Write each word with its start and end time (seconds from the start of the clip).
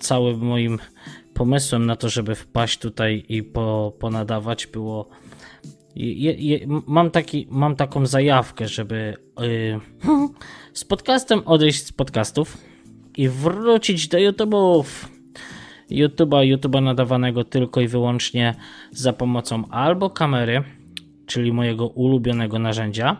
całym 0.00 0.38
moim 0.38 0.78
pomysłem 1.34 1.86
na 1.86 1.96
to, 1.96 2.08
żeby 2.08 2.34
wpaść 2.34 2.78
tutaj 2.78 3.24
i 3.28 3.42
po, 3.42 3.92
ponadawać 3.98 4.66
było. 4.66 5.08
Je, 5.96 6.32
je, 6.32 6.66
mam, 6.86 7.10
taki, 7.10 7.46
mam 7.50 7.76
taką 7.76 8.06
zajawkę, 8.06 8.68
żeby 8.68 9.16
yy, 9.40 9.80
z 10.72 10.84
podcastem 10.84 11.42
odejść 11.44 11.86
z 11.86 11.92
podcastów 11.92 12.58
i 13.16 13.28
wrócić 13.28 14.08
do 14.08 14.18
YouTube'ów. 14.18 14.84
YouTube'a, 15.90 16.56
YouTube'a 16.56 16.82
nadawanego 16.82 17.44
tylko 17.44 17.80
i 17.80 17.88
wyłącznie 17.88 18.54
za 18.90 19.12
pomocą 19.12 19.64
albo 19.70 20.10
kamery, 20.10 20.62
czyli 21.26 21.52
mojego 21.52 21.86
ulubionego 21.86 22.58
narzędzia, 22.58 23.16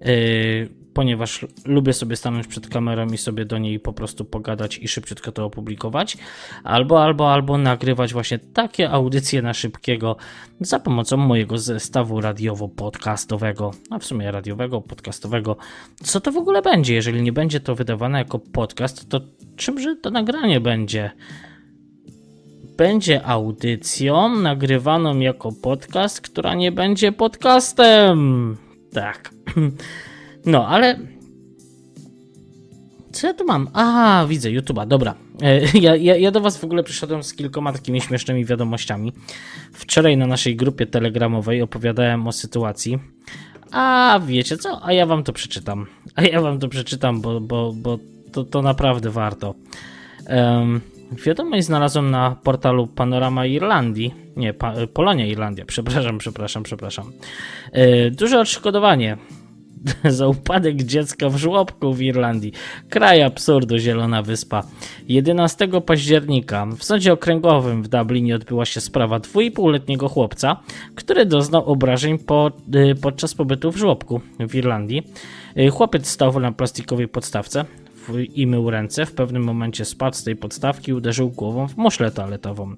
yy, 0.00 0.79
ponieważ 0.94 1.46
lubię 1.64 1.92
sobie 1.92 2.16
stanąć 2.16 2.46
przed 2.46 2.68
kamerą 2.68 3.06
i 3.06 3.18
sobie 3.18 3.44
do 3.44 3.58
niej 3.58 3.80
po 3.80 3.92
prostu 3.92 4.24
pogadać 4.24 4.78
i 4.78 4.88
szybciutko 4.88 5.32
to 5.32 5.44
opublikować, 5.44 6.18
albo, 6.64 7.02
albo, 7.02 7.32
albo 7.32 7.58
nagrywać 7.58 8.12
właśnie 8.12 8.38
takie 8.38 8.90
audycje 8.90 9.42
na 9.42 9.54
szybkiego 9.54 10.16
za 10.60 10.80
pomocą 10.80 11.16
mojego 11.16 11.58
zestawu 11.58 12.20
radiowo-podcastowego, 12.20 13.70
a 13.90 13.98
w 13.98 14.04
sumie 14.04 14.30
radiowego, 14.30 14.80
podcastowego. 14.80 15.56
Co 16.02 16.20
to 16.20 16.32
w 16.32 16.36
ogóle 16.36 16.62
będzie? 16.62 16.94
Jeżeli 16.94 17.22
nie 17.22 17.32
będzie 17.32 17.60
to 17.60 17.74
wydawane 17.74 18.18
jako 18.18 18.38
podcast, 18.38 19.08
to 19.08 19.20
czymże 19.56 19.96
to 19.96 20.10
nagranie 20.10 20.60
będzie? 20.60 21.10
Będzie 22.76 23.26
audycją 23.26 24.36
nagrywaną 24.36 25.18
jako 25.18 25.52
podcast, 25.62 26.20
która 26.20 26.54
nie 26.54 26.72
będzie 26.72 27.12
podcastem. 27.12 28.56
Tak. 28.92 29.30
No, 30.46 30.68
ale. 30.68 30.98
Co 33.12 33.26
ja 33.26 33.34
tu 33.34 33.44
mam? 33.44 33.68
A, 33.72 34.26
widzę, 34.28 34.48
YouTube'a, 34.48 34.86
dobra. 34.86 35.14
E, 35.42 35.60
ja, 35.86 35.96
ja, 35.96 36.16
ja, 36.16 36.30
do 36.30 36.40
Was 36.40 36.56
w 36.56 36.64
ogóle 36.64 36.82
przyszedłem 36.82 37.22
z 37.22 37.34
kilkoma 37.34 37.72
takimi 37.72 38.00
śmiesznymi 38.00 38.44
wiadomościami. 38.44 39.12
Wczoraj 39.72 40.16
na 40.16 40.26
naszej 40.26 40.56
grupie 40.56 40.86
telegramowej 40.86 41.62
opowiadałem 41.62 42.26
o 42.26 42.32
sytuacji. 42.32 42.98
A 43.72 44.20
wiecie 44.26 44.56
co? 44.56 44.84
A 44.84 44.92
ja 44.92 45.06
Wam 45.06 45.24
to 45.24 45.32
przeczytam. 45.32 45.86
A 46.14 46.22
ja 46.22 46.40
Wam 46.40 46.58
to 46.58 46.68
przeczytam, 46.68 47.20
bo, 47.20 47.40
bo, 47.40 47.72
bo 47.72 47.98
to, 48.32 48.44
to 48.44 48.62
naprawdę 48.62 49.10
warto. 49.10 49.54
Um, 50.28 50.80
wiadomość 51.26 51.66
znalazłem 51.66 52.10
na 52.10 52.36
portalu 52.42 52.86
Panorama 52.86 53.46
Irlandii. 53.46 54.14
Nie, 54.36 54.54
pa, 54.54 54.74
Polonia 54.94 55.26
Irlandia. 55.26 55.64
Przepraszam, 55.64 56.18
przepraszam, 56.18 56.62
przepraszam. 56.62 57.12
E, 57.72 58.10
duże 58.10 58.40
odszkodowanie 58.40 59.16
za 60.08 60.28
upadek 60.28 60.82
dziecka 60.82 61.28
w 61.28 61.36
żłobku 61.36 61.94
w 61.94 62.02
Irlandii. 62.02 62.52
Kraj 62.88 63.22
absurdu, 63.22 63.78
Zielona 63.78 64.22
Wyspa. 64.22 64.62
11 65.08 65.68
października 65.86 66.66
w 66.66 66.84
sądzie 66.84 67.12
okręgowym 67.12 67.82
w 67.82 67.88
Dublinie 67.88 68.34
odbyła 68.34 68.64
się 68.64 68.80
sprawa 68.80 69.18
dwójpółletniego 69.18 70.08
chłopca, 70.08 70.56
który 70.94 71.26
doznał 71.26 71.64
obrażeń 71.64 72.18
po, 72.18 72.50
y, 72.74 72.94
podczas 72.94 73.34
pobytu 73.34 73.72
w 73.72 73.76
żłobku 73.76 74.20
w 74.48 74.54
Irlandii. 74.54 75.02
Y, 75.58 75.70
chłopiec 75.70 76.06
stał 76.06 76.40
na 76.40 76.52
plastikowej 76.52 77.08
podstawce 77.08 77.64
i 78.18 78.46
mył 78.46 78.70
ręce. 78.70 79.06
W 79.06 79.12
pewnym 79.12 79.44
momencie 79.44 79.84
spadł 79.84 80.16
z 80.16 80.24
tej 80.24 80.36
podstawki 80.36 80.90
i 80.90 80.94
uderzył 80.94 81.30
głową 81.30 81.68
w 81.68 81.76
muszlę 81.76 82.10
toaletową. 82.10 82.74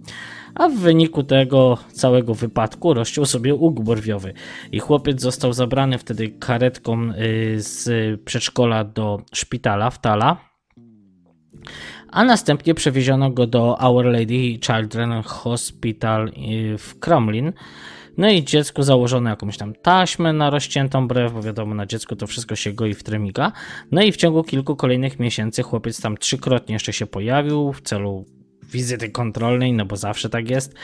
A 0.55 0.69
w 0.69 0.75
wyniku 0.75 1.22
tego 1.22 1.78
całego 1.92 2.34
wypadku 2.34 2.94
rozciął 2.94 3.25
sobie 3.27 3.55
łuk 3.55 3.80
borwiowy. 3.80 4.33
I 4.72 4.78
chłopiec 4.78 5.20
został 5.20 5.53
zabrany 5.53 5.98
wtedy 5.98 6.28
karetką 6.28 7.10
y, 7.10 7.62
z 7.62 8.20
przedszkola 8.20 8.84
do 8.84 9.22
szpitala 9.33 9.91
w 9.91 10.00
Tala. 10.00 10.36
A 12.08 12.25
następnie 12.25 12.75
przewieziono 12.75 13.30
go 13.30 13.47
do 13.47 13.78
Our 13.78 14.05
Lady 14.05 14.58
Children 14.66 15.22
Hospital 15.22 16.28
y, 16.28 16.78
w 16.78 16.98
Kremlin 16.98 17.53
no 18.16 18.30
i 18.30 18.44
dziecku 18.44 18.82
założono 18.82 19.30
jakąś 19.30 19.56
tam 19.56 19.74
taśmę 19.74 20.32
na 20.32 20.50
rozciętą 20.50 21.08
brew, 21.08 21.32
bo 21.32 21.42
wiadomo, 21.42 21.75
na 21.75 21.87
dziecku 21.87 22.16
to 22.16 22.26
wszystko 22.26 22.56
się 22.56 22.72
goi 22.72 22.94
w 22.94 23.03
tremika. 23.03 23.53
No 23.91 24.03
i 24.03 24.12
w 24.12 24.16
ciągu 24.16 24.44
kilku 24.44 24.76
kolejnych 24.76 25.20
miesięcy 25.20 25.62
chłopiec 25.62 26.00
tam 26.00 26.16
trzykrotnie 26.16 26.72
jeszcze 26.72 26.92
się 26.92 27.06
pojawił 27.06 27.72
w 27.72 27.82
celu 27.82 28.25
wizyty 28.72 29.10
kontrolnej, 29.10 29.72
no 29.72 29.87
bo 29.87 29.97
zawsze 29.97 30.28
tak 30.28 30.50
jest, 30.50 30.75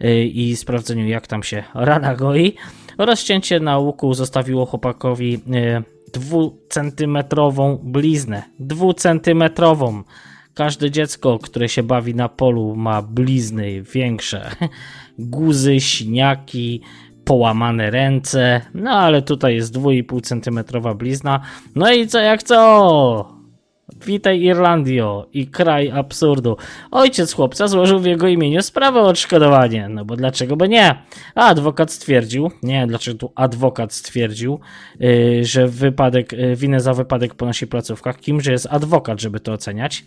yy, 0.00 0.24
i 0.24 0.56
sprawdzeniu 0.56 1.08
jak 1.08 1.26
tam 1.26 1.42
się 1.42 1.64
rana 1.74 2.14
goi. 2.14 2.54
Rozcięcie 2.98 3.60
na 3.60 3.78
łuku 3.78 4.14
zostawiło 4.14 4.66
chłopakowi 4.66 5.32
yy, 5.46 5.82
dwucentymetrową 6.12 7.78
bliznę. 7.82 8.42
Dwucentymetrową. 8.58 10.02
Każde 10.54 10.90
dziecko, 10.90 11.38
które 11.38 11.68
się 11.68 11.82
bawi 11.82 12.14
na 12.14 12.28
polu, 12.28 12.76
ma 12.76 13.02
blizny 13.02 13.82
większe. 13.82 14.50
Guzy, 15.18 15.80
siniaki, 15.80 16.80
połamane 17.24 17.90
ręce. 17.90 18.60
No 18.74 18.90
ale 18.90 19.22
tutaj 19.22 19.54
jest 19.54 19.74
2,5 19.78 20.20
cm 20.22 20.94
blizna. 20.98 21.40
No 21.74 21.92
i 21.92 22.06
co 22.06 22.18
jak 22.18 22.42
co? 22.42 23.33
Witaj 24.06 24.40
Irlandio 24.40 25.26
i 25.32 25.46
kraj 25.46 25.90
absurdu. 25.90 26.56
Ojciec 26.90 27.32
chłopca 27.32 27.68
złożył 27.68 28.00
w 28.00 28.04
jego 28.04 28.28
imieniu 28.28 28.62
sprawę 28.62 29.00
o 29.00 29.06
odszkodowanie. 29.06 29.88
No 29.88 30.04
bo 30.04 30.16
dlaczego 30.16 30.56
by 30.56 30.68
nie? 30.68 30.98
A 31.34 31.46
adwokat 31.46 31.92
stwierdził, 31.92 32.50
nie 32.62 32.86
dlaczego 32.86 33.18
tu 33.18 33.32
adwokat 33.34 33.92
stwierdził, 33.92 34.60
yy, 35.00 35.44
że 35.44 35.68
wypadek, 35.68 36.32
yy, 36.32 36.56
winę 36.56 36.80
za 36.80 36.94
wypadek 36.94 37.34
ponosi 37.34 37.66
placówka. 37.66 38.14
Kimże 38.14 38.52
jest 38.52 38.66
adwokat, 38.70 39.20
żeby 39.20 39.40
to 39.40 39.52
oceniać? 39.52 40.04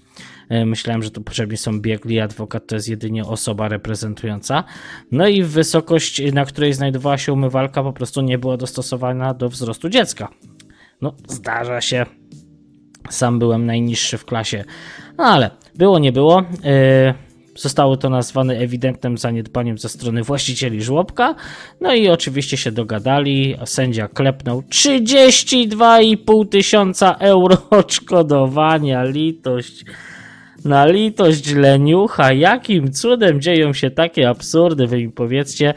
Yy, 0.49 0.65
myślałem, 0.65 1.03
że 1.03 1.11
tu 1.11 1.21
potrzebni 1.21 1.57
są 1.57 1.81
biegli. 1.81 2.19
Adwokat 2.19 2.67
to 2.67 2.75
jest 2.75 2.89
jedynie 2.89 3.25
osoba 3.25 3.67
reprezentująca. 3.67 4.63
No 5.11 5.27
i 5.27 5.43
wysokość, 5.43 6.33
na 6.33 6.45
której 6.45 6.73
znajdowała 6.73 7.17
się 7.17 7.33
umywalka, 7.33 7.83
po 7.83 7.93
prostu 7.93 8.21
nie 8.21 8.37
była 8.37 8.57
dostosowana 8.57 9.33
do 9.33 9.49
wzrostu 9.49 9.89
dziecka. 9.89 10.29
No, 11.01 11.13
zdarza 11.27 11.81
się. 11.81 12.16
Sam 13.09 13.39
byłem 13.39 13.65
najniższy 13.65 14.17
w 14.17 14.25
klasie, 14.25 14.63
no 15.17 15.23
ale 15.23 15.51
było, 15.75 15.99
nie 15.99 16.11
było. 16.11 16.43
Yy, 16.63 17.27
zostało 17.57 17.97
to 17.97 18.09
nazwane 18.09 18.57
ewidentnym 18.57 19.17
zaniedbaniem 19.17 19.77
ze 19.77 19.89
strony 19.89 20.23
właścicieli 20.23 20.83
żłobka. 20.83 21.35
No 21.81 21.93
i 21.93 22.09
oczywiście 22.09 22.57
się 22.57 22.71
dogadali. 22.71 23.55
Sędzia 23.65 24.07
klepnął 24.07 24.61
32,5 24.61 26.49
tysiąca 26.49 27.15
euro 27.19 27.57
odszkodowania. 27.79 29.03
Litość. 29.03 29.85
Na 30.65 30.85
litość 30.85 31.53
leniucha. 31.53 32.33
Jakim 32.33 32.91
cudem 32.91 33.41
dzieją 33.41 33.73
się 33.73 33.91
takie 33.91 34.29
absurdy? 34.29 34.87
Wy 34.87 34.97
mi 34.97 35.11
powiedzcie, 35.11 35.73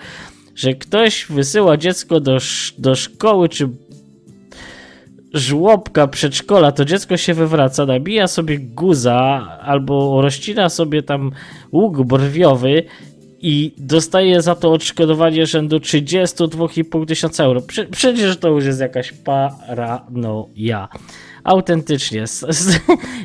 że 0.55 0.75
ktoś 0.75 1.27
wysyła 1.27 1.77
dziecko 1.77 2.21
do, 2.21 2.39
do 2.79 2.95
szkoły 2.95 3.49
czy 3.49 3.69
żłobka, 5.35 6.07
przedszkola, 6.07 6.73
to 6.73 6.85
dziecko 6.85 7.17
się 7.17 7.35
wywraca, 7.35 7.87
nabija 7.87 8.27
sobie 8.27 8.59
guza 8.59 9.49
albo 9.63 10.23
rozcina 10.23 10.69
sobie 10.69 11.03
tam 11.03 11.31
łuk 11.73 12.03
brwiowy 12.03 12.85
i 13.43 13.73
dostaje 13.79 14.43
za 14.43 14.55
to 14.55 14.73
odszkodowanie 14.73 15.47
rzędu 15.47 15.77
32,5 15.77 17.07
tysiąca 17.07 17.45
euro. 17.45 17.61
Prze 17.61 17.85
przecież 17.85 18.37
to 18.37 18.49
już 18.49 18.65
jest 18.65 18.81
jakaś 18.81 19.13
paranoja. 19.13 20.89
Autentycznie. 21.45 22.25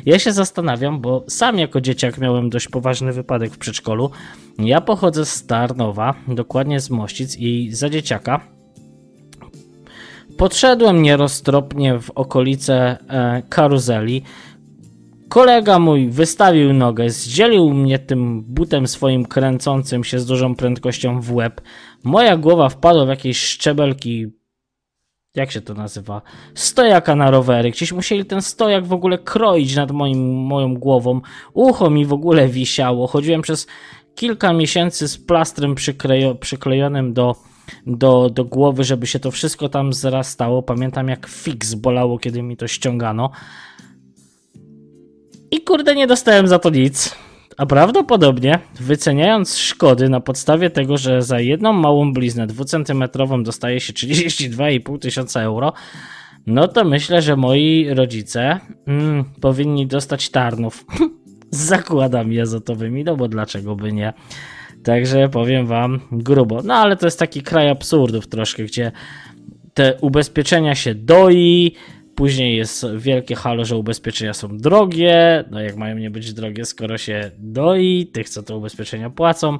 Ja 0.06 0.18
się 0.18 0.32
zastanawiam, 0.32 1.00
bo 1.00 1.24
sam 1.28 1.58
jako 1.58 1.80
dzieciak 1.80 2.18
miałem 2.18 2.50
dość 2.50 2.68
poważny 2.68 3.12
wypadek 3.12 3.52
w 3.52 3.58
przedszkolu. 3.58 4.10
Ja 4.58 4.80
pochodzę 4.80 5.24
z 5.24 5.46
Tarnowa, 5.46 6.14
dokładnie 6.28 6.80
z 6.80 6.90
Mościc 6.90 7.36
i 7.38 7.70
za 7.72 7.90
dzieciaka 7.90 8.55
Podszedłem 10.36 11.02
nieroztropnie 11.02 12.00
w 12.00 12.10
okolice 12.10 12.98
e, 13.08 13.42
karuzeli. 13.48 14.22
Kolega 15.28 15.78
mój 15.78 16.08
wystawił 16.08 16.72
nogę, 16.72 17.10
zdzielił 17.10 17.74
mnie 17.74 17.98
tym 17.98 18.42
butem 18.42 18.86
swoim 18.86 19.26
kręcącym 19.26 20.04
się 20.04 20.18
z 20.18 20.26
dużą 20.26 20.54
prędkością 20.54 21.20
w 21.20 21.34
łeb. 21.34 21.60
Moja 22.04 22.36
głowa 22.36 22.68
wpadła 22.68 23.04
w 23.04 23.08
jakieś 23.08 23.38
szczebelki. 23.38 24.26
Jak 25.34 25.50
się 25.50 25.60
to 25.60 25.74
nazywa? 25.74 26.22
Stojaka 26.54 27.16
na 27.16 27.30
rowery. 27.30 27.70
Gdzieś 27.70 27.92
musieli 27.92 28.24
ten 28.24 28.42
stojak 28.42 28.86
w 28.86 28.92
ogóle 28.92 29.18
kroić 29.18 29.76
nad 29.76 29.90
moim, 29.90 30.34
moją 30.34 30.74
głową. 30.74 31.20
Ucho 31.54 31.90
mi 31.90 32.06
w 32.06 32.12
ogóle 32.12 32.48
wisiało. 32.48 33.06
Chodziłem 33.06 33.42
przez 33.42 33.66
kilka 34.14 34.52
miesięcy 34.52 35.08
z 35.08 35.18
plastrem 35.18 35.74
przyklejonym 36.40 37.12
do 37.12 37.36
do, 37.86 38.30
do 38.30 38.44
głowy, 38.44 38.84
żeby 38.84 39.06
się 39.06 39.18
to 39.18 39.30
wszystko 39.30 39.68
tam 39.68 39.92
zrastało. 39.92 40.62
Pamiętam 40.62 41.08
jak 41.08 41.26
fix 41.26 41.74
bolało, 41.74 42.18
kiedy 42.18 42.42
mi 42.42 42.56
to 42.56 42.68
ściągano. 42.68 43.30
I 45.50 45.60
kurde, 45.60 45.94
nie 45.94 46.06
dostałem 46.06 46.48
za 46.48 46.58
to 46.58 46.70
nic. 46.70 47.16
A 47.56 47.66
prawdopodobnie, 47.66 48.58
wyceniając 48.80 49.58
szkody 49.58 50.08
na 50.08 50.20
podstawie 50.20 50.70
tego, 50.70 50.98
że 50.98 51.22
za 51.22 51.40
jedną 51.40 51.72
małą 51.72 52.12
bliznę 52.12 52.46
dwucentymetrową 52.46 53.42
dostaje 53.42 53.80
się 53.80 53.92
32,5 53.92 54.98
tysiąca 54.98 55.40
euro, 55.40 55.72
no 56.46 56.68
to 56.68 56.84
myślę, 56.84 57.22
że 57.22 57.36
moi 57.36 57.88
rodzice 57.94 58.60
mm, 58.86 59.24
powinni 59.40 59.86
dostać 59.86 60.30
tarnów. 60.30 60.84
z 61.50 61.58
zakładami 61.58 62.40
azotowymi, 62.40 63.04
no 63.04 63.16
bo 63.16 63.28
dlaczego 63.28 63.76
by 63.76 63.92
nie? 63.92 64.12
Także 64.86 65.28
powiem 65.28 65.66
wam 65.66 66.00
grubo. 66.12 66.62
No 66.64 66.74
ale 66.74 66.96
to 66.96 67.06
jest 67.06 67.18
taki 67.18 67.42
kraj 67.42 67.70
absurdów 67.70 68.26
troszkę, 68.26 68.64
gdzie 68.64 68.92
te 69.74 69.94
ubezpieczenia 70.00 70.74
się 70.74 70.94
doi, 70.94 71.74
później 72.14 72.56
jest 72.56 72.86
wielkie 72.96 73.34
halo, 73.34 73.64
że 73.64 73.76
ubezpieczenia 73.76 74.34
są 74.34 74.58
drogie, 74.58 75.44
no 75.50 75.60
jak 75.60 75.76
mają 75.76 75.98
nie 75.98 76.10
być 76.10 76.32
drogie, 76.32 76.64
skoro 76.64 76.98
się 76.98 77.30
doi, 77.38 78.10
tych 78.12 78.28
co 78.28 78.42
te 78.42 78.56
ubezpieczenia 78.56 79.10
płacą, 79.10 79.58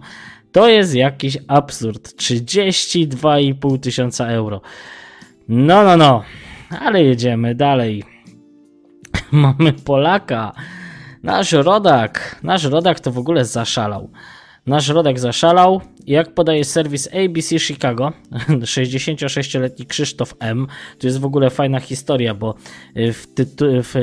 to 0.53 0.69
jest 0.69 0.95
jakiś 0.95 1.39
absurd. 1.49 2.09
32,5 2.17 3.81
tysiąca 3.81 4.27
euro. 4.27 4.61
No, 5.49 5.85
no, 5.85 5.97
no, 5.97 6.23
ale 6.81 7.05
jedziemy 7.05 7.55
dalej. 7.55 8.05
Mamy 9.33 9.73
Polaka. 9.73 10.53
Nasz 11.23 11.53
rodak, 11.53 12.41
nasz 12.43 12.65
rodak 12.65 13.01
to 13.01 13.13
w 13.13 13.19
ogóle 13.19 13.45
zaszalał. 13.45 14.11
Nasz 14.67 14.89
rodak 14.89 15.19
zaszalał. 15.19 15.81
Jak 16.07 16.35
podaje 16.35 16.65
serwis 16.65 17.09
ABC 17.15 17.59
Chicago, 17.59 18.13
66-letni 18.49 19.87
Krzysztof 19.87 20.35
M. 20.39 20.67
To 20.99 21.07
jest 21.07 21.21
w 21.21 21.25
ogóle 21.25 21.51
fajna 21.51 21.81
historia, 21.81 22.35
bo 22.35 22.55
w, 22.95 23.27
tytu- 23.35 23.83
w 23.83 23.95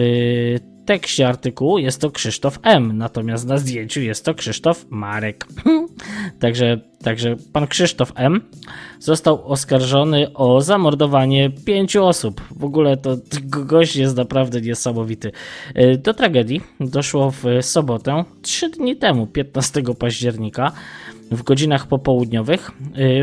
tekście 0.85 1.27
artykułu 1.27 1.77
jest 1.77 2.01
to 2.01 2.11
Krzysztof 2.11 2.59
M, 2.63 2.97
natomiast 2.97 3.47
na 3.47 3.57
zdjęciu 3.57 4.01
jest 4.01 4.25
to 4.25 4.33
Krzysztof 4.33 4.85
Marek. 4.89 5.47
także, 6.39 6.79
także 7.03 7.35
pan 7.53 7.67
Krzysztof 7.67 8.11
M 8.15 8.41
został 8.99 9.51
oskarżony 9.51 10.33
o 10.33 10.61
zamordowanie 10.61 11.49
pięciu 11.65 12.05
osób. 12.05 12.41
W 12.51 12.63
ogóle 12.63 12.97
to 12.97 13.17
gość 13.65 13.95
jest 13.95 14.17
naprawdę 14.17 14.61
niesamowity. 14.61 15.31
Do 15.97 16.13
tragedii 16.13 16.61
doszło 16.79 17.31
w 17.31 17.43
sobotę, 17.61 18.23
trzy 18.41 18.69
dni 18.69 18.95
temu, 18.95 19.27
15 19.27 19.81
października, 19.99 20.71
w 21.31 21.43
godzinach 21.43 21.87
popołudniowych 21.87 22.71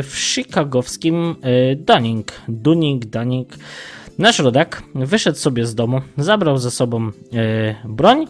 w 0.02 0.16
chicagowskim 0.16 1.36
Dunning. 1.76 2.32
Dunning, 2.48 3.04
Dunning 3.04 3.48
Nasz 4.20 4.38
rodak 4.38 4.82
wyszedł 4.94 5.38
sobie 5.38 5.66
z 5.66 5.74
domu, 5.74 6.00
zabrał 6.18 6.58
ze 6.58 6.70
sobą 6.70 7.06
yy, 7.06 7.12
broń, 7.84 8.26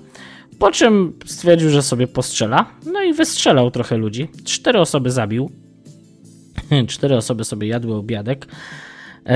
po 0.58 0.70
czym 0.70 1.18
stwierdził, 1.26 1.70
że 1.70 1.82
sobie 1.82 2.06
postrzela. 2.06 2.66
No 2.92 3.02
i 3.02 3.12
wystrzelał 3.12 3.70
trochę 3.70 3.96
ludzi. 3.96 4.28
Cztery 4.44 4.80
osoby 4.80 5.10
zabił. 5.10 5.50
Cztery 6.88 7.16
osoby 7.16 7.44
sobie 7.44 7.68
jadły 7.68 7.94
obiadek. 7.94 8.46
Yy, 9.26 9.32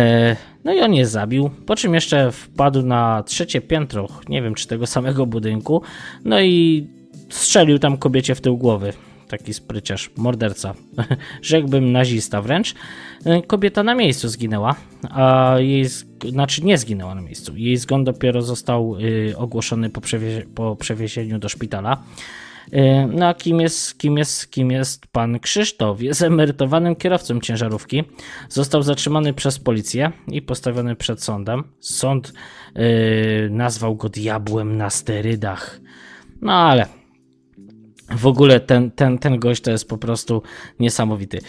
no 0.65 0.73
i 0.75 0.81
on 0.81 0.95
je 0.95 1.06
zabił. 1.06 1.51
Po 1.67 1.77
czym 1.77 1.95
jeszcze 1.95 2.33
wpadł 2.33 2.83
na 2.83 3.23
trzecie 3.23 3.61
piętro, 3.61 4.09
nie 4.29 4.43
wiem 4.43 4.55
czy 4.55 4.69
tego 4.69 4.87
samego 4.87 5.27
budynku. 5.27 5.83
No 6.25 6.41
i 6.41 6.87
strzelił 7.29 7.79
tam 7.79 7.97
kobiecie 7.97 8.35
w 8.35 8.41
tył 8.41 8.56
głowy 8.56 8.93
taki 9.38 9.54
spryciarz, 9.54 10.10
morderca, 10.16 10.75
rzekłbym 11.42 11.92
nazista 11.92 12.42
wręcz. 12.42 12.75
Kobieta 13.46 13.82
na 13.82 13.94
miejscu 13.94 14.28
zginęła, 14.28 14.75
a 15.10 15.54
jej, 15.58 15.84
znaczy 16.28 16.64
nie 16.64 16.78
zginęła 16.78 17.14
na 17.14 17.20
miejscu. 17.20 17.56
Jej 17.56 17.76
zgon 17.76 18.04
dopiero 18.04 18.42
został 18.42 18.96
y, 19.00 19.34
ogłoszony 19.36 19.90
po, 19.90 20.00
przewiezie, 20.00 20.46
po 20.54 20.76
przewiezieniu 20.76 21.38
do 21.38 21.48
szpitala. 21.48 22.02
Y, 22.72 23.08
no 23.12 23.28
a 23.28 23.34
kim 23.34 23.60
jest, 23.60 23.98
kim, 23.98 24.19
jest, 24.19 24.50
kim 24.50 24.70
jest 24.70 25.06
pan 25.06 25.40
Krzysztof? 25.40 26.02
Jest 26.02 26.22
emerytowanym 26.22 26.96
kierowcą 26.96 27.40
ciężarówki. 27.40 28.04
Został 28.48 28.82
zatrzymany 28.82 29.32
przez 29.32 29.58
policję 29.58 30.12
i 30.28 30.42
postawiony 30.42 30.96
przed 30.96 31.22
sądem. 31.22 31.64
Sąd 31.81 32.32
yy, 32.75 32.82
nazwał 33.50 33.96
go 33.96 34.08
diabłem 34.08 34.76
na 34.76 34.90
sterydach. 34.90 35.81
No 36.42 36.52
ale 36.52 37.04
w 38.11 38.27
ogóle 38.27 38.61
ten, 38.61 38.91
ten, 38.91 39.19
ten 39.19 39.39
gość 39.39 39.62
to 39.62 39.71
jest 39.71 39.89
po 39.89 39.99
prostu 39.99 40.43
niesamowity. 40.81 41.41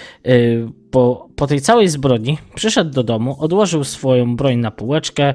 Po, 0.91 1.29
po 1.35 1.47
tej 1.47 1.61
całej 1.61 1.87
zbrodni 1.87 2.37
przyszedł 2.55 2.91
do 2.91 3.03
domu, 3.03 3.35
odłożył 3.39 3.83
swoją 3.83 4.35
broń 4.35 4.57
na 4.57 4.71
półeczkę. 4.71 5.33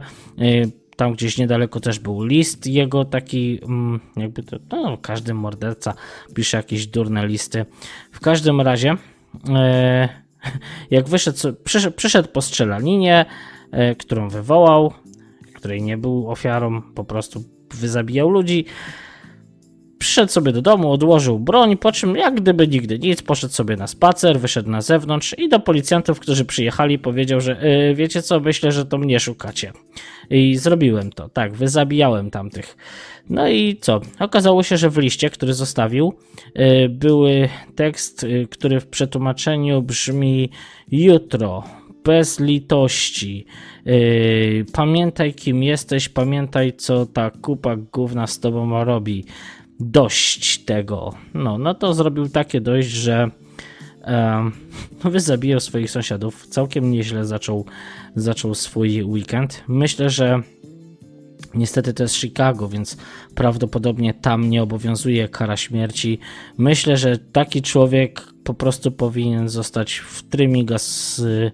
Tam 0.97 1.13
gdzieś 1.13 1.39
niedaleko 1.39 1.81
też 1.81 1.99
był 1.99 2.25
list 2.25 2.67
jego 2.67 3.05
taki, 3.05 3.61
mm, 3.63 4.01
jakby 4.17 4.43
to, 4.43 4.57
no, 4.71 4.99
każdy 4.99 5.35
morderca 5.35 5.95
pisze 6.35 6.57
jakieś 6.57 6.87
durne 6.87 7.27
listy. 7.27 7.67
W 8.13 8.21
każdym 8.21 8.61
razie, 8.61 8.97
jak 10.91 11.09
wyszedł, 11.09 11.39
przyszedł, 11.65 11.97
przyszedł 11.97 12.29
po 12.29 12.43
strzelaninie, 12.43 13.27
którą 13.99 14.29
wywołał, 14.29 14.93
której 15.55 15.83
nie 15.83 15.99
był 15.99 16.31
ofiarą, 16.31 16.83
po 16.83 17.05
prostu 17.05 17.45
wyzabijał 17.75 18.31
ludzi. 18.31 18.65
Przyszedł 20.00 20.32
sobie 20.32 20.52
do 20.52 20.62
domu, 20.62 20.93
odłożył 20.93 21.38
broń, 21.38 21.76
po 21.76 21.93
czym 21.93 22.17
jak 22.17 22.35
gdyby 22.35 22.69
nigdy 22.69 22.99
nic, 22.99 23.23
poszedł 23.23 23.55
sobie 23.55 23.76
na 23.76 23.87
spacer, 23.87 24.41
wyszedł 24.41 24.70
na 24.70 24.81
zewnątrz 24.81 25.35
i 25.38 25.49
do 25.49 25.61
policjantów, 25.61 26.20
którzy 26.20 26.44
przyjechali, 26.44 26.99
powiedział, 26.99 27.41
że 27.41 27.52
yy, 27.88 27.94
wiecie 27.94 28.23
co, 28.23 28.41
myślę, 28.41 28.73
że 28.73 28.87
to 28.87 28.99
mnie 28.99 29.20
szukacie. 29.20 29.73
I 30.31 30.56
zrobiłem 30.56 31.12
to, 31.12 31.29
tak, 31.29 31.52
wyzabijałem 31.52 32.31
tamtych. 32.31 32.76
No 33.31 33.49
i 33.49 33.76
co? 33.81 34.00
Okazało 34.19 34.62
się, 34.62 34.76
że 34.76 34.91
w 34.91 34.99
liście, 34.99 35.31
który 35.31 35.55
zostawił, 35.55 36.14
yy, 36.55 36.88
były 36.88 37.49
tekst, 37.75 38.23
yy, 38.23 38.47
który 38.47 38.81
w 38.81 38.87
przetłumaczeniu 38.87 39.82
brzmi 39.82 40.50
jutro, 40.93 41.64
bez 42.05 42.41
litości. 42.41 43.47
Yy, 43.85 44.64
pamiętaj, 44.73 45.35
kim 45.35 45.62
jesteś, 45.62 46.08
pamiętaj, 46.08 46.73
co 46.73 47.06
ta 47.06 47.31
kupa 47.31 47.76
gówna 47.76 48.26
z 48.26 48.41
tobą 48.41 48.85
robi 48.85 49.25
dość 49.81 50.59
tego. 50.59 51.15
No, 51.35 51.59
no 51.59 51.75
to 51.75 51.94
zrobił 51.94 52.29
takie 52.29 52.61
dość, 52.61 52.88
że 52.88 53.31
e, 54.03 54.50
wyzabijał 55.05 55.61
swoich 55.61 55.91
sąsiadów. 55.91 56.47
Całkiem 56.47 56.91
nieźle 56.91 57.25
zaczął, 57.25 57.65
zaczął 58.17 58.55
swój 58.55 59.03
weekend. 59.03 59.65
Myślę, 59.69 60.11
że 60.11 60.43
Niestety 61.55 61.94
to 61.94 62.03
jest 62.03 62.15
Chicago, 62.15 62.69
więc 62.69 62.97
prawdopodobnie 63.35 64.15
tam 64.15 64.50
nie 64.50 64.62
obowiązuje 64.62 65.29
kara 65.29 65.56
śmierci. 65.56 66.19
Myślę, 66.59 66.97
że 66.97 67.19
taki 67.19 67.62
człowiek 67.62 68.26
po 68.44 68.55
prostu 68.55 68.93
powinien 68.93 69.49
zostać 69.49 69.94
w 69.94 70.23
trymiga 70.23 70.79
z, 70.79 71.17
z 71.17 71.53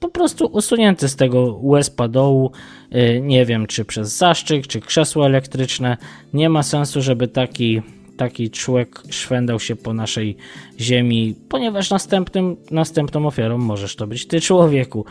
po 0.00 0.08
prostu 0.08 0.46
usunięty 0.46 1.08
z 1.08 1.16
tego 1.16 1.54
USP 1.54 2.08
dołu. 2.08 2.50
Y, 2.94 3.20
nie 3.22 3.46
wiem, 3.46 3.66
czy 3.66 3.84
przez 3.84 4.16
zaszczyk, 4.16 4.66
czy 4.66 4.80
krzesło 4.80 5.26
elektryczne. 5.26 5.96
Nie 6.34 6.48
ma 6.48 6.62
sensu, 6.62 7.02
żeby 7.02 7.28
taki, 7.28 7.82
taki 8.16 8.50
człowiek 8.50 9.02
szwendał 9.10 9.60
się 9.60 9.76
po 9.76 9.94
naszej 9.94 10.36
ziemi, 10.80 11.34
ponieważ 11.48 11.90
następnym, 11.90 12.56
następną 12.70 13.26
ofiarą 13.26 13.58
możesz 13.58 13.96
to 13.96 14.06
być 14.06 14.26
ty, 14.26 14.40
człowieku. 14.40 15.04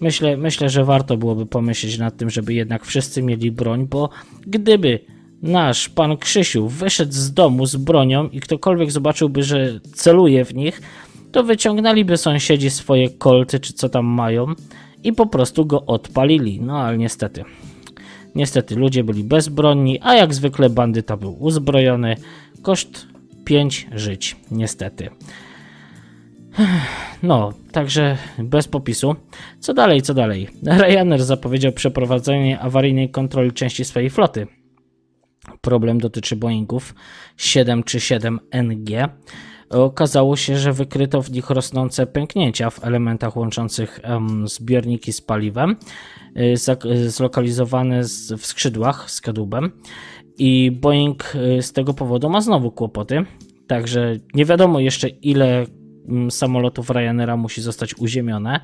Myślę, 0.00 0.36
myślę, 0.36 0.68
że 0.68 0.84
warto 0.84 1.16
byłoby 1.16 1.46
pomyśleć 1.46 1.98
nad 1.98 2.16
tym, 2.16 2.30
żeby 2.30 2.54
jednak 2.54 2.84
wszyscy 2.84 3.22
mieli 3.22 3.50
broń, 3.50 3.86
bo 3.86 4.10
gdyby 4.46 5.00
nasz 5.42 5.88
pan 5.88 6.16
Krzysiu 6.16 6.68
wyszedł 6.68 7.12
z 7.12 7.32
domu 7.32 7.66
z 7.66 7.76
bronią 7.76 8.28
i 8.28 8.40
ktokolwiek 8.40 8.90
zobaczyłby, 8.90 9.42
że 9.42 9.80
celuje 9.94 10.44
w 10.44 10.54
nich, 10.54 10.80
to 11.38 11.44
wyciągnęliby 11.44 12.16
sąsiedzi 12.16 12.70
swoje 12.70 13.10
kolty 13.10 13.60
czy 13.60 13.72
co 13.72 13.88
tam 13.88 14.06
mają 14.06 14.46
i 15.04 15.12
po 15.12 15.26
prostu 15.26 15.66
go 15.66 15.86
odpalili. 15.86 16.60
No 16.60 16.78
ale 16.78 16.98
niestety. 16.98 17.44
Niestety 18.34 18.74
ludzie 18.76 19.04
byli 19.04 19.24
bezbronni, 19.24 20.00
a 20.02 20.14
jak 20.14 20.34
zwykle 20.34 20.70
bandyta 20.70 21.16
był 21.16 21.42
uzbrojony. 21.42 22.16
Koszt 22.62 23.06
5 23.44 23.86
żyć, 23.94 24.36
niestety. 24.50 25.10
No, 27.22 27.52
także 27.72 28.16
bez 28.38 28.68
popisu. 28.68 29.14
Co 29.60 29.74
dalej, 29.74 30.02
co 30.02 30.14
dalej? 30.14 30.48
Ryanair 30.80 31.22
zapowiedział 31.22 31.72
przeprowadzenie 31.72 32.60
awaryjnej 32.60 33.10
kontroli 33.10 33.52
części 33.52 33.84
swojej 33.84 34.10
floty. 34.10 34.46
Problem 35.60 35.98
dotyczy 35.98 36.36
Boeingów 36.36 36.94
737 37.36 38.40
NG. 38.52 39.08
Okazało 39.70 40.36
się, 40.36 40.56
że 40.56 40.72
wykryto 40.72 41.22
w 41.22 41.30
nich 41.30 41.50
rosnące 41.50 42.06
pęknięcia 42.06 42.70
w 42.70 42.84
elementach 42.84 43.36
łączących 43.36 44.00
zbiorniki 44.44 45.12
z 45.12 45.20
paliwem, 45.20 45.76
y, 46.36 47.10
zlokalizowane 47.10 48.02
w 48.38 48.46
skrzydłach 48.46 49.10
z 49.10 49.20
kadłubem. 49.20 49.70
I 50.38 50.70
Boeing 50.70 51.34
y, 51.34 51.62
z 51.62 51.72
tego 51.72 51.94
powodu 51.94 52.30
ma 52.30 52.40
znowu 52.40 52.70
kłopoty. 52.70 53.24
Także 53.66 54.16
nie 54.34 54.44
wiadomo 54.44 54.80
jeszcze, 54.80 55.08
ile 55.08 55.66
samolotów 56.30 56.90
Ryanaira 56.90 57.36
musi 57.36 57.62
zostać 57.62 57.94
uziemione. 57.94 58.60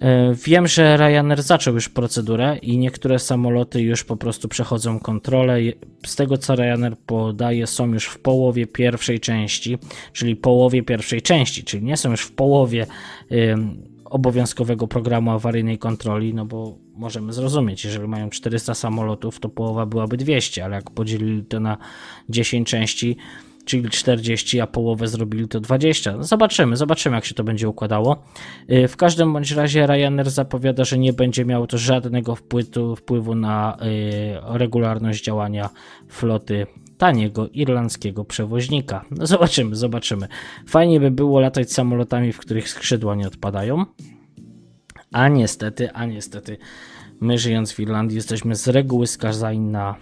E, 0.00 0.34
wiem, 0.34 0.66
że 0.66 0.96
Ryanair 0.96 1.42
zaczął 1.42 1.74
już 1.74 1.88
procedurę 1.88 2.56
i 2.62 2.78
niektóre 2.78 3.18
samoloty 3.18 3.82
już 3.82 4.04
po 4.04 4.16
prostu 4.16 4.48
przechodzą 4.48 5.00
kontrolę. 5.00 5.58
Z 6.06 6.16
tego 6.16 6.38
co 6.38 6.56
Ryanair 6.56 6.96
podaje, 6.96 7.66
są 7.66 7.92
już 7.92 8.04
w 8.04 8.18
połowie 8.18 8.66
pierwszej 8.66 9.20
części, 9.20 9.78
czyli 10.12 10.36
połowie 10.36 10.82
pierwszej 10.82 11.22
części, 11.22 11.64
czyli 11.64 11.84
nie 11.84 11.96
są 11.96 12.10
już 12.10 12.22
w 12.22 12.32
połowie 12.32 12.86
obowiązkowego 14.04 14.88
programu 14.88 15.30
awaryjnej 15.30 15.78
kontroli, 15.78 16.34
no 16.34 16.46
bo 16.46 16.78
możemy 16.94 17.32
zrozumieć, 17.32 17.84
jeżeli 17.84 18.08
mają 18.08 18.30
400 18.30 18.74
samolotów, 18.74 19.40
to 19.40 19.48
połowa 19.48 19.86
byłaby 19.86 20.16
200, 20.16 20.64
ale 20.64 20.76
jak 20.76 20.90
podzielili 20.90 21.44
to 21.44 21.60
na 21.60 21.78
10 22.28 22.68
części, 22.68 23.16
czyli 23.68 23.90
40, 23.90 24.60
a 24.60 24.66
połowę 24.66 25.08
zrobili 25.08 25.48
to 25.48 25.60
20. 25.60 26.16
No 26.16 26.24
zobaczymy, 26.24 26.76
zobaczymy 26.76 27.16
jak 27.16 27.24
się 27.24 27.34
to 27.34 27.44
będzie 27.44 27.68
układało. 27.68 28.22
Y, 28.70 28.88
w 28.88 28.96
każdym 28.96 29.32
bądź 29.32 29.50
razie 29.50 29.86
Ryanair 29.86 30.30
zapowiada, 30.30 30.84
że 30.84 30.98
nie 30.98 31.12
będzie 31.12 31.44
miało 31.44 31.66
to 31.66 31.78
żadnego 31.78 32.34
wpływu, 32.34 32.96
wpływu 32.96 33.34
na 33.34 33.78
y, 33.82 34.58
regularność 34.58 35.24
działania 35.24 35.70
floty 36.08 36.66
taniego 36.98 37.48
irlandzkiego 37.48 38.24
przewoźnika. 38.24 39.04
No 39.10 39.26
zobaczymy, 39.26 39.76
zobaczymy. 39.76 40.28
Fajnie 40.66 41.00
by 41.00 41.10
było 41.10 41.40
latać 41.40 41.72
samolotami, 41.72 42.32
w 42.32 42.38
których 42.38 42.68
skrzydła 42.68 43.14
nie 43.14 43.26
odpadają. 43.26 43.84
A 45.12 45.28
niestety, 45.28 45.92
a 45.92 46.06
niestety, 46.06 46.58
my 47.20 47.38
żyjąc 47.38 47.72
w 47.72 47.80
Irlandii 47.80 48.16
jesteśmy 48.16 48.56
z 48.56 48.68
reguły 48.68 49.06
skazani 49.06 49.60
na 49.60 49.94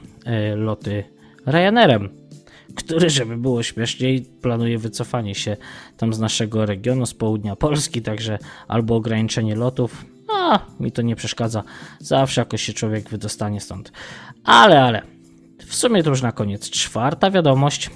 y, 0.52 0.56
loty 0.56 1.04
Ryanairem 1.46 2.25
który, 2.74 3.10
żeby 3.10 3.36
było 3.36 3.62
śmieszniej, 3.62 4.26
planuje 4.42 4.78
wycofanie 4.78 5.34
się 5.34 5.56
tam 5.96 6.14
z 6.14 6.18
naszego 6.18 6.66
regionu, 6.66 7.06
z 7.06 7.14
południa 7.14 7.56
Polski, 7.56 8.02
także 8.02 8.38
albo 8.68 8.96
ograniczenie 8.96 9.54
lotów. 9.54 10.04
A, 10.28 10.60
mi 10.80 10.92
to 10.92 11.02
nie 11.02 11.16
przeszkadza. 11.16 11.62
Zawsze 11.98 12.40
jakoś 12.40 12.62
się 12.62 12.72
człowiek 12.72 13.10
wydostanie 13.10 13.60
stąd. 13.60 13.92
Ale, 14.44 14.82
ale, 14.82 15.02
w 15.66 15.74
sumie 15.74 16.02
to 16.02 16.10
już 16.10 16.22
na 16.22 16.32
koniec. 16.32 16.70
Czwarta 16.70 17.30
wiadomość. 17.30 17.90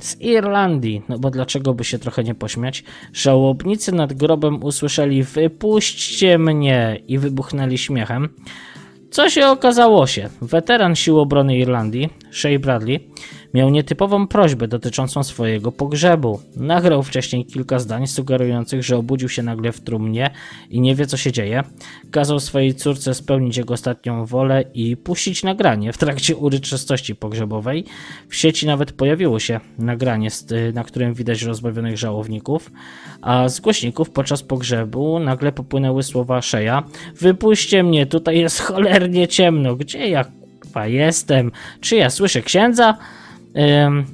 z 0.00 0.20
Irlandii, 0.20 1.02
no 1.08 1.18
bo 1.18 1.30
dlaczego 1.30 1.74
by 1.74 1.84
się 1.84 1.98
trochę 1.98 2.24
nie 2.24 2.34
pośmiać? 2.34 2.84
Żałobnicy 3.12 3.92
nad 3.92 4.12
grobem 4.12 4.62
usłyszeli 4.62 5.22
wypuśćcie 5.22 6.38
mnie 6.38 7.00
i 7.08 7.18
wybuchnęli 7.18 7.78
śmiechem. 7.78 8.28
Co 9.10 9.30
się 9.30 9.46
okazało 9.46 10.06
się? 10.06 10.28
Weteran 10.42 10.96
Sił 10.96 11.18
Obrony 11.18 11.58
Irlandii, 11.58 12.08
Shea 12.36 12.58
Bradley, 12.58 13.10
miał 13.54 13.70
nietypową 13.70 14.26
prośbę 14.26 14.68
dotyczącą 14.68 15.22
swojego 15.22 15.72
pogrzebu. 15.72 16.40
Nagrał 16.56 17.02
wcześniej 17.02 17.44
kilka 17.44 17.78
zdań 17.78 18.06
sugerujących, 18.06 18.82
że 18.82 18.96
obudził 18.96 19.28
się 19.28 19.42
nagle 19.42 19.72
w 19.72 19.80
trumnie 19.80 20.30
i 20.70 20.80
nie 20.80 20.94
wie 20.94 21.06
co 21.06 21.16
się 21.16 21.32
dzieje. 21.32 21.62
Kazał 22.10 22.40
swojej 22.40 22.74
córce 22.74 23.14
spełnić 23.14 23.56
jego 23.56 23.74
ostatnią 23.74 24.24
wolę 24.24 24.64
i 24.74 24.96
puścić 24.96 25.42
nagranie 25.42 25.92
w 25.92 25.98
trakcie 25.98 26.36
uroczystości 26.36 27.14
pogrzebowej. 27.14 27.84
W 28.28 28.36
sieci 28.36 28.66
nawet 28.66 28.92
pojawiło 28.92 29.38
się 29.38 29.60
nagranie, 29.78 30.28
na 30.74 30.84
którym 30.84 31.14
widać 31.14 31.42
rozbawionych 31.42 31.98
żałowników, 31.98 32.70
a 33.22 33.48
z 33.48 33.60
głośników 33.60 34.10
podczas 34.10 34.42
pogrzebu 34.42 35.18
nagle 35.18 35.52
popłynęły 35.52 36.02
słowa 36.02 36.42
Sheja 36.42 36.82
Wypuśćcie 37.20 37.82
mnie, 37.82 38.06
tutaj 38.06 38.38
jest 38.38 38.60
cholernie 38.60 39.28
ciemno, 39.28 39.76
gdzie 39.76 40.08
ja 40.08 40.24
jestem? 40.84 41.52
Czy 41.80 41.96
ja 41.96 42.10
słyszę 42.10 42.42
księdza? 42.42 42.98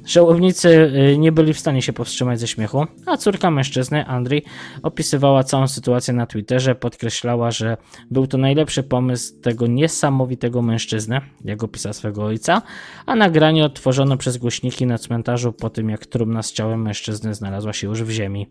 Żałobnicy 0.05 0.69
y, 1.13 1.17
nie 1.17 1.31
byli 1.31 1.53
w 1.53 1.59
stanie 1.59 1.81
się 1.81 1.93
powstrzymać 1.93 2.39
ze 2.39 2.47
śmiechu, 2.47 2.85
a 3.05 3.17
córka 3.17 3.51
mężczyzny, 3.51 4.05
Andrii, 4.05 4.43
opisywała 4.83 5.43
całą 5.43 5.67
sytuację 5.67 6.13
na 6.13 6.25
Twitterze, 6.25 6.75
podkreślała, 6.75 7.51
że 7.51 7.77
był 8.11 8.27
to 8.27 8.37
najlepszy 8.37 8.83
pomysł 8.83 9.41
tego 9.41 9.67
niesamowitego 9.67 10.61
mężczyzny, 10.61 11.21
jak 11.45 11.63
opisał 11.63 11.93
swego 11.93 12.25
ojca, 12.25 12.61
a 13.05 13.15
nagranie 13.15 13.65
odtworzono 13.65 14.17
przez 14.17 14.37
głośniki 14.37 14.85
na 14.85 14.97
cmentarzu 14.97 15.53
po 15.53 15.69
tym, 15.69 15.89
jak 15.89 16.05
trumna 16.05 16.43
z 16.43 16.51
ciałem 16.51 16.81
mężczyzny 16.81 17.33
znalazła 17.33 17.73
się 17.73 17.87
już 17.87 18.03
w 18.03 18.09
ziemi. 18.09 18.47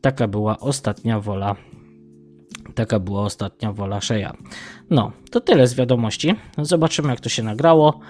Taka 0.00 0.28
była 0.28 0.58
ostatnia 0.58 1.20
wola 1.20 1.56
Taka 2.74 2.98
była 3.00 3.22
ostatnia 3.22 3.72
wola 3.72 4.00
Szeja. 4.00 4.36
No, 4.90 5.12
to 5.30 5.40
tyle 5.40 5.66
z 5.66 5.74
wiadomości. 5.74 6.34
Zobaczymy, 6.58 7.08
jak 7.08 7.20
to 7.20 7.28
się 7.28 7.42
nagrało. 7.42 8.00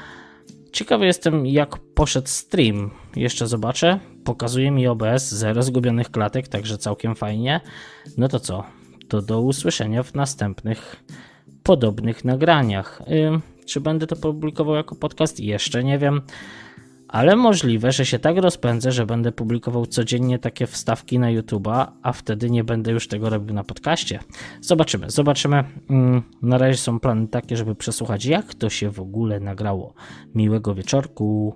Ciekawy 0.73 1.07
jestem, 1.07 1.47
jak 1.47 1.79
poszedł 1.79 2.29
stream. 2.29 2.91
Jeszcze 3.17 3.47
zobaczę. 3.47 4.01
Pokazuje 4.25 4.71
mi 4.71 4.87
OBS, 4.87 5.29
zero 5.29 5.63
zgubionych 5.63 6.11
klatek, 6.11 6.49
także 6.49 6.79
całkiem 6.79 7.15
fajnie. 7.15 7.61
No 8.19 8.29
to 8.29 8.41
co? 8.41 8.65
To 9.09 9.23
do 9.23 9.41
usłyszenia 9.41 10.03
w 10.03 10.15
następnych 10.15 11.05
podobnych 11.63 12.25
nagraniach. 12.25 13.03
Yy, 13.07 13.41
czy 13.67 13.81
będę 13.81 14.07
to 14.07 14.17
publikował 14.17 14.75
jako 14.75 14.95
podcast? 14.95 15.41
Jeszcze 15.41 15.85
nie 15.85 15.99
wiem 15.99 16.23
ale 17.09 17.37
możliwe, 17.37 17.93
że 17.93 18.07
się 18.07 18.19
tak 18.19 18.37
rozpędzę, 18.37 18.93
że 18.93 19.07
będę 19.07 19.33
publikował 19.33 19.87
codziennie 19.87 20.39
takie 20.39 20.67
wstawki 20.67 21.19
na 21.19 21.27
YouTube'a, 21.27 21.87
a 22.03 22.13
wtedy 22.13 22.51
nie 22.51 22.65
będę 22.65 22.93
już 22.93 23.09
tego 23.09 23.31
robił 23.31 23.55
na 23.55 23.65
podcaście. 23.65 24.19
Zobaczymy, 24.61 25.11
zobaczymy. 25.11 25.65
Mm, 25.91 26.23
na 26.43 26.59
razie 26.59 26.79
są 26.79 27.01
plany 27.01 27.29
takie, 27.29 27.57
żeby 27.57 27.75
przesłuchać, 27.75 28.25
jak 28.25 28.55
to 28.55 28.71
się 28.71 28.91
w 28.91 29.01
ogóle 29.01 29.41
nagrało. 29.41 29.95
Miłego 30.35 30.75
wieczorku. 30.75 31.55